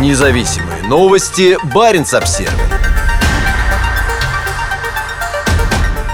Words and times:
Независимые 0.00 0.82
новости. 0.82 1.56
Барин 1.72 2.04
обсерва 2.12 2.50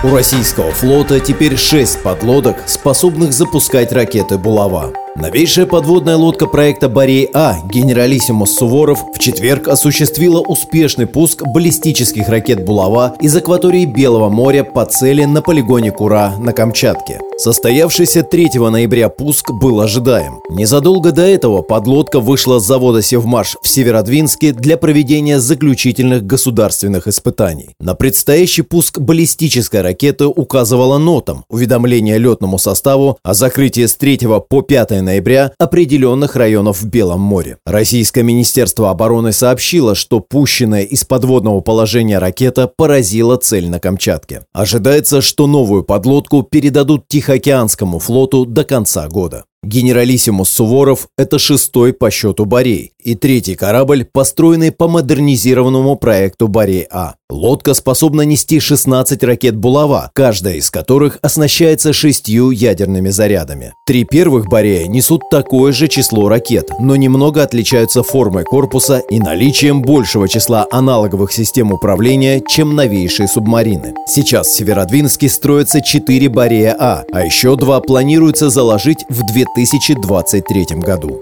У 0.04 0.14
российского 0.14 0.70
флота 0.70 1.18
теперь 1.18 1.56
шесть 1.56 2.02
подлодок, 2.02 2.56
способных 2.66 3.32
запускать 3.32 3.92
ракеты 3.92 4.36
«Булава». 4.36 4.92
Новейшая 5.16 5.66
подводная 5.66 6.16
лодка 6.16 6.46
проекта 6.46 6.88
«Борей-А» 6.88 7.56
генералиссимус 7.68 8.54
Суворов 8.54 9.02
в 9.12 9.18
четверг 9.18 9.66
осуществила 9.66 10.40
успешный 10.40 11.06
пуск 11.06 11.42
баллистических 11.42 12.28
ракет 12.28 12.64
«Булава» 12.64 13.16
из 13.20 13.34
акватории 13.34 13.86
Белого 13.86 14.28
моря 14.28 14.62
по 14.62 14.84
цели 14.84 15.24
на 15.24 15.42
полигоне 15.42 15.90
Кура 15.90 16.34
на 16.38 16.52
Камчатке. 16.52 17.20
Состоявшийся 17.38 18.22
3 18.22 18.50
ноября 18.70 19.08
пуск 19.08 19.50
был 19.50 19.80
ожидаем. 19.80 20.40
Незадолго 20.50 21.10
до 21.10 21.22
этого 21.22 21.62
подлодка 21.62 22.20
вышла 22.20 22.58
с 22.58 22.66
завода 22.66 23.02
«Севмаш» 23.02 23.56
в 23.62 23.68
Северодвинске 23.68 24.52
для 24.52 24.76
проведения 24.76 25.40
заключительных 25.40 26.24
государственных 26.24 27.08
испытаний. 27.08 27.70
На 27.80 27.94
предстоящий 27.94 28.62
пуск 28.62 28.98
баллистической 28.98 29.80
ракеты 29.80 30.26
указывала 30.26 30.98
нотам 30.98 31.44
уведомление 31.48 32.18
летному 32.18 32.58
составу 32.58 33.18
о 33.22 33.32
закрытии 33.34 33.86
с 33.86 33.94
3 33.94 34.18
по 34.48 34.60
5 34.60 34.99
ноября 35.02 35.52
определенных 35.58 36.36
районов 36.36 36.80
в 36.82 36.86
Белом 36.86 37.20
море. 37.20 37.58
Российское 37.66 38.22
Министерство 38.22 38.90
обороны 38.90 39.32
сообщило, 39.32 39.94
что 39.94 40.20
пущенная 40.20 40.82
из 40.82 41.04
подводного 41.04 41.60
положения 41.60 42.18
ракета 42.18 42.70
поразила 42.74 43.36
цель 43.36 43.68
на 43.68 43.80
Камчатке. 43.80 44.42
Ожидается, 44.52 45.20
что 45.20 45.46
новую 45.46 45.84
подлодку 45.84 46.42
передадут 46.42 47.08
Тихоокеанскому 47.08 47.98
флоту 47.98 48.46
до 48.46 48.64
конца 48.64 49.08
года. 49.08 49.44
Генералиссимус 49.62 50.48
Суворов– 50.48 51.08
это 51.18 51.38
шестой 51.38 51.92
по 51.92 52.10
счету 52.10 52.46
Борей 52.46 52.92
и 53.04 53.14
третий 53.14 53.54
корабль, 53.54 54.04
построенный 54.04 54.72
по 54.72 54.88
модернизированному 54.88 55.96
проекту 55.96 56.48
Борей-А. 56.48 57.14
Лодка 57.30 57.74
способна 57.74 58.22
нести 58.22 58.58
16 58.58 59.22
ракет 59.22 59.56
«Булава», 59.56 60.10
каждая 60.14 60.54
из 60.54 60.70
которых 60.70 61.18
оснащается 61.22 61.92
шестью 61.92 62.50
ядерными 62.50 63.10
зарядами. 63.10 63.72
Три 63.86 64.04
первых 64.04 64.48
«Борея» 64.48 64.88
несут 64.88 65.22
такое 65.30 65.72
же 65.72 65.86
число 65.88 66.28
ракет, 66.28 66.70
но 66.80 66.96
немного 66.96 67.42
отличаются 67.42 68.02
формой 68.02 68.44
корпуса 68.44 68.98
и 68.98 69.20
наличием 69.20 69.82
большего 69.82 70.28
числа 70.28 70.66
аналоговых 70.72 71.32
систем 71.32 71.72
управления, 71.72 72.42
чем 72.46 72.74
новейшие 72.74 73.28
субмарины. 73.28 73.94
Сейчас 74.08 74.48
в 74.48 74.56
Северодвинске 74.56 75.28
строятся 75.28 75.80
4 75.80 76.28
«Борея-А», 76.28 77.04
а 77.12 77.24
еще 77.24 77.54
два 77.56 77.80
планируется 77.80 78.50
заложить 78.50 79.04
в 79.08 79.24
2023 79.54 80.66
году. 80.76 81.18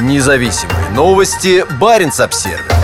Независимые 0.00 0.90
новости. 0.90 1.64
Барин 1.80 2.12
обсервис 2.20 2.83